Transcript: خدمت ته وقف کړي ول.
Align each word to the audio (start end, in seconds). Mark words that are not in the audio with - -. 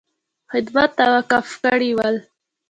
خدمت 0.51 0.89
ته 0.97 1.03
وقف 1.15 1.47
کړي 1.63 1.91
ول. 1.97 2.15